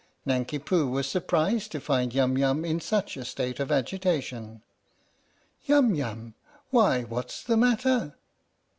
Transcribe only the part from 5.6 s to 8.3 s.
Yum YumI Why, what's the matter?"